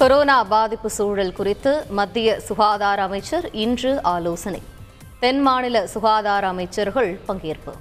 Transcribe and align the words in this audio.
corona 0.00 0.44
பாதிப்பு 0.44 0.90
சூழல் 0.90 1.32
குறித்து 1.32 1.86
மத்திய 1.88 2.28
சுகாதார 2.40 3.02
அமைச்சர் 3.02 3.46
இன்று 3.54 4.02
ஆலோசனை 4.02 4.60
தென் 5.20 5.40
மாநில 5.42 5.86
சுகாதார 5.86 6.44
அமைச்சர்கள் 6.48 7.10
பங்கேற்பு 7.28 7.72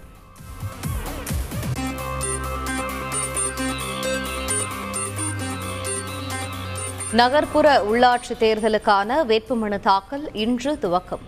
நகர்ப்புற 7.13 7.67
உள்ளாட்சி 7.83 8.35
தேர்தலுக்கான 8.39 9.25
வேட்புமனு 9.25 9.79
தாக்கல் 9.79 10.33
இன்று 10.33 10.73
துவக்கம் 10.75 11.25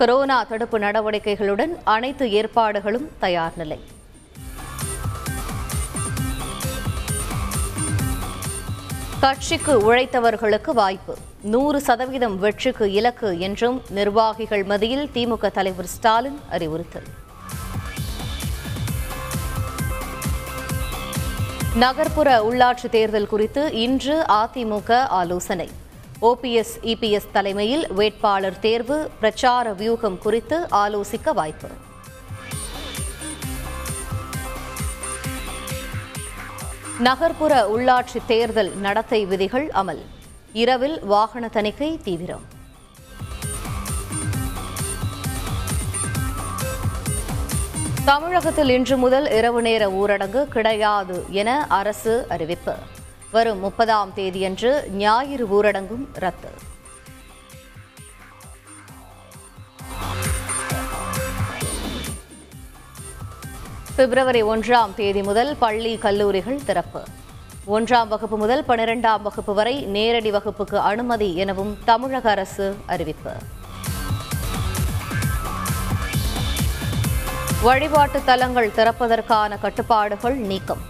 கொரோனா 0.00 0.44
தடுப்பு 0.44 0.78
நடவடிக்கைகளுடன் 0.78 1.74
அனைத்து 1.84 2.30
ஏற்பாடுகளும் 2.30 3.08
தயார் 3.18 3.56
நிலை 3.56 3.78
கட்சிக்கு 9.24 9.74
உழைத்தவர்களுக்கு 9.80 10.70
வாய்ப்பு 10.72 11.14
நூறு 11.44 11.78
சதவீதம் 11.80 12.34
வெற்றிக்கு 12.38 12.86
இலக்கு 12.92 13.28
என்றும் 13.38 13.82
நிர்வாகிகள் 13.90 14.64
மதியில் 14.64 15.06
திமுக 15.14 15.50
தலைவர் 15.50 15.88
ஸ்டாலின் 15.88 16.40
அறிவுறுத்தல் 16.50 17.08
நகர்ப்புற 21.78 22.28
உள்ளாட்சி 22.42 22.88
தேர்தல் 22.88 23.26
குறித்து 23.26 23.62
இன்று 23.76 24.16
அதிமுக 24.34 25.00
ஆலோசனை 25.12 25.68
ஓபிஎஸ் 26.22 26.76
இபிஎஸ் 26.84 27.32
தலைமையில் 27.32 27.86
வேட்பாளர் 27.92 28.60
தேர்வு 28.60 28.98
பிரச்சார 29.20 29.72
வியூகம் 29.72 30.18
குறித்து 30.18 30.58
ஆலோசிக்க 30.76 31.32
வாய்ப்பு 31.32 31.70
நகர்ப்புற 37.02 37.68
உள்ளாட்சி 37.68 38.20
தேர்தல் 38.26 38.72
நடத்தை 38.76 39.26
விதிகள் 39.26 39.70
அமல் 39.72 40.02
இரவில் 40.52 41.00
வாகன 41.04 41.48
தணிக்கை 41.48 42.00
தீவிரம் 42.02 42.44
தமிழகத்தில் 48.04 48.68
இன்று 48.68 48.96
முதல் 48.96 49.26
இரவு 49.30 49.62
நேர 49.62 49.90
ஊரடங்கு 49.90 50.48
கிடையாது 50.48 51.24
என 51.30 51.66
அரசு 51.68 52.26
அறிவிப்பு 52.28 52.74
வரும் 53.30 53.58
முப்பதாம் 53.58 54.12
தேதியன்று 54.14 54.88
ஞாயிறு 54.96 55.46
ஊரடங்கும் 55.48 56.06
ரத்து 56.18 56.73
பிப்ரவரி 63.96 64.40
ஒன்றாம் 64.42 64.94
தேதி 64.94 65.20
முதல் 65.22 65.50
பள்ளி 65.58 65.92
கல்லூரிகள் 65.98 66.64
திறப்பு 66.64 67.02
ஒன்றாம் 67.66 68.08
வகுப்பு 68.08 68.36
முதல் 68.36 68.64
பனிரெண்டாம் 68.64 69.22
வகுப்பு 69.22 69.52
வரை 69.54 69.74
நேரடி 69.86 70.30
வகுப்புக்கு 70.30 70.78
அனுமதி 70.82 71.28
எனவும் 71.34 71.70
தமிழக 71.84 72.26
அரசு 72.30 72.66
அறிவிப்பு 72.86 73.34
வழிபாட்டு 77.62 78.20
தலங்கள் 78.24 78.74
திறப்பதற்கான 78.74 79.58
கட்டுப்பாடுகள் 79.58 80.36
நீக்கம் 80.44 80.82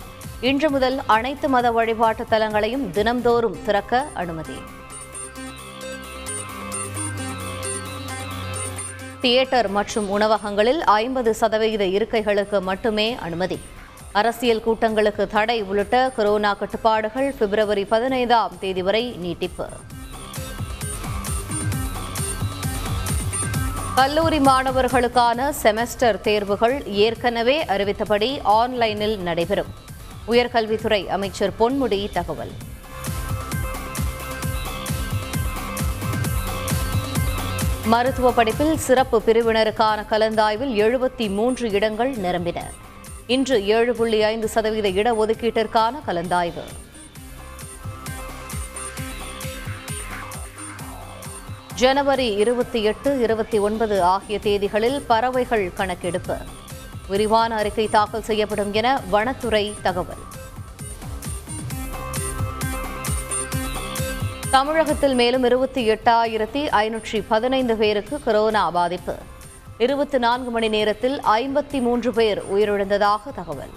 இன்று 0.41 0.71
முதல் 0.71 0.99
அனைத்து 1.09 1.49
மத 1.49 1.73
வழிபாட்டு 1.73 2.25
தலங்களையும் 2.31 2.87
தினம்தோறும் 2.91 3.61
திறக்க 3.65 4.05
அனுமதி 4.15 4.57
தியேட்டர் 9.25 9.69
மற்றும் 9.69 10.09
உணவகங்களில் 10.09 10.81
ஐம்பது 10.95 11.31
சதவிகித 11.35 11.85
இருக்கைகளுக்கு 11.95 12.59
மட்டுமே 12.61 13.07
அனுமதி 13.21 13.59
அரசியல் 14.13 14.63
கூட்டங்களுக்கு 14.63 15.25
தடை 15.29 15.57
உள்ளிட்ட 15.63 15.97
கொரோனா 16.17 16.51
கட்டுப்பாடுகள் 16.55 17.29
பிப்ரவரி 17.33 17.85
பதினைந்தாம் 17.85 18.59
தேதி 18.59 18.83
வரை 18.83 19.05
நீட்டிப்பு 19.17 19.67
கல்லூரி 23.97 24.41
மாணவர்களுக்கான 24.41 25.49
செமஸ்டர் 25.63 26.21
தேர்வுகள் 26.21 26.77
ஏற்கனவே 26.99 27.57
அறிவித்தபடி 27.69 28.31
ஆன்லைனில் 28.53 29.17
நடைபெறும் 29.21 29.73
உயர்கல்வித்துறை 30.29 31.03
அமைச்சர் 31.09 31.57
பொன்முடி 31.59 32.01
தகவல் 32.13 32.55
மருத்துவ 37.87 38.29
படிப்பில் 38.33 38.77
சிறப்பு 38.79 39.17
பிரிவினருக்கான 39.21 39.99
கலந்தாய்வில் 40.11 40.73
எழுபத்தி 40.77 41.27
மூன்று 41.31 41.67
இடங்கள் 41.71 42.13
நிரம்பின 42.17 42.61
இன்று 43.27 43.57
ஏழு 43.67 43.93
புள்ளி 43.95 44.19
ஐந்து 44.25 44.49
சதவீத 44.49 44.89
இடஒதுக்கீட்டிற்கான 44.95 46.01
கலந்தாய்வு 46.07 46.65
ஜனவரி 51.77 52.29
இருபத்தி 52.37 52.81
எட்டு 52.83 53.13
இருபத்தி 53.21 53.59
ஒன்பது 53.59 53.97
ஆகிய 54.05 54.39
தேதிகளில் 54.39 54.99
பறவைகள் 55.07 55.67
கணக்கெடுப்பு 55.73 56.37
விரிவான 57.09 57.51
அறிக்கை 57.55 57.87
தாக்கல் 57.89 58.27
செய்யப்படும் 58.27 58.73
என 58.73 58.89
வனத்துறை 59.11 59.65
தகவல் 59.83 60.23
தமிழகத்தில் 64.55 65.15
மேலும் 65.15 65.45
இருபத்தி 65.45 65.83
எட்டாயிரத்தி 65.91 66.61
ஐநூற்றி 66.81 67.19
பதினைந்து 67.29 67.75
பேருக்கு 67.77 68.17
கொரோனா 68.25 68.63
பாதிப்பு 68.71 69.15
இருபத்தி 69.79 70.19
நான்கு 70.19 70.51
மணி 70.51 70.69
நேரத்தில் 70.69 71.17
ஐம்பத்தி 71.33 71.79
மூன்று 71.81 72.11
பேர் 72.13 72.41
உயிரிழந்ததாக 72.53 73.33
தகவல் 73.35 73.73